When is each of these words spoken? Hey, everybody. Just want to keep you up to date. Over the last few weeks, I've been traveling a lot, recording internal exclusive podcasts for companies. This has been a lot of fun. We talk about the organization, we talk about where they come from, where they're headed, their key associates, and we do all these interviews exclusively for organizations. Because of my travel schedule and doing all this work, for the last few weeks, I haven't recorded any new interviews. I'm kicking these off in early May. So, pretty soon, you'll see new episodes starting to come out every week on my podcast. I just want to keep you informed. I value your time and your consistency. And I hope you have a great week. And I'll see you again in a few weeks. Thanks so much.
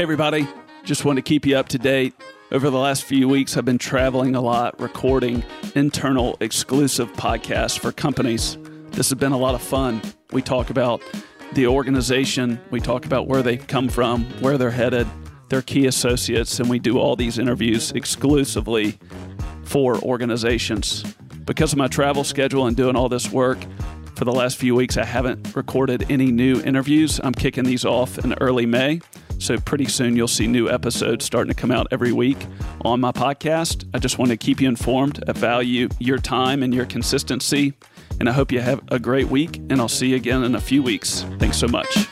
Hey, 0.00 0.04
everybody. 0.04 0.48
Just 0.84 1.04
want 1.04 1.16
to 1.16 1.22
keep 1.22 1.44
you 1.44 1.56
up 1.56 1.68
to 1.68 1.78
date. 1.78 2.14
Over 2.50 2.70
the 2.70 2.78
last 2.78 3.04
few 3.04 3.28
weeks, 3.28 3.56
I've 3.56 3.64
been 3.64 3.78
traveling 3.78 4.34
a 4.34 4.40
lot, 4.40 4.80
recording 4.80 5.44
internal 5.74 6.36
exclusive 6.40 7.12
podcasts 7.12 7.78
for 7.78 7.92
companies. 7.92 8.56
This 8.90 9.10
has 9.10 9.18
been 9.18 9.32
a 9.32 9.36
lot 9.36 9.54
of 9.54 9.62
fun. 9.62 10.00
We 10.32 10.42
talk 10.42 10.70
about 10.70 11.02
the 11.52 11.66
organization, 11.66 12.60
we 12.70 12.80
talk 12.80 13.04
about 13.04 13.28
where 13.28 13.42
they 13.42 13.56
come 13.56 13.88
from, 13.88 14.24
where 14.40 14.56
they're 14.56 14.70
headed, 14.70 15.06
their 15.48 15.62
key 15.62 15.86
associates, 15.86 16.58
and 16.60 16.70
we 16.70 16.78
do 16.78 16.98
all 16.98 17.14
these 17.14 17.38
interviews 17.38 17.92
exclusively 17.92 18.98
for 19.64 19.98
organizations. 19.98 21.04
Because 21.44 21.72
of 21.72 21.78
my 21.78 21.88
travel 21.88 22.24
schedule 22.24 22.66
and 22.66 22.76
doing 22.76 22.96
all 22.96 23.08
this 23.08 23.30
work, 23.30 23.58
for 24.20 24.26
the 24.26 24.32
last 24.32 24.58
few 24.58 24.74
weeks, 24.74 24.98
I 24.98 25.04
haven't 25.06 25.56
recorded 25.56 26.04
any 26.10 26.30
new 26.30 26.60
interviews. 26.60 27.18
I'm 27.24 27.32
kicking 27.32 27.64
these 27.64 27.86
off 27.86 28.18
in 28.18 28.34
early 28.34 28.66
May. 28.66 29.00
So, 29.38 29.56
pretty 29.56 29.86
soon, 29.86 30.14
you'll 30.14 30.28
see 30.28 30.46
new 30.46 30.68
episodes 30.68 31.24
starting 31.24 31.50
to 31.50 31.58
come 31.58 31.70
out 31.70 31.86
every 31.90 32.12
week 32.12 32.36
on 32.82 33.00
my 33.00 33.12
podcast. 33.12 33.88
I 33.94 33.98
just 33.98 34.18
want 34.18 34.30
to 34.30 34.36
keep 34.36 34.60
you 34.60 34.68
informed. 34.68 35.24
I 35.26 35.32
value 35.32 35.88
your 35.98 36.18
time 36.18 36.62
and 36.62 36.74
your 36.74 36.84
consistency. 36.84 37.72
And 38.18 38.28
I 38.28 38.32
hope 38.32 38.52
you 38.52 38.60
have 38.60 38.82
a 38.88 38.98
great 38.98 39.28
week. 39.28 39.56
And 39.56 39.80
I'll 39.80 39.88
see 39.88 40.08
you 40.08 40.16
again 40.16 40.44
in 40.44 40.54
a 40.54 40.60
few 40.60 40.82
weeks. 40.82 41.24
Thanks 41.38 41.56
so 41.56 41.66
much. 41.66 42.06